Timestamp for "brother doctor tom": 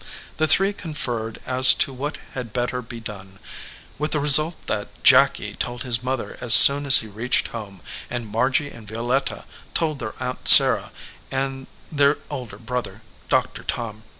12.57-14.01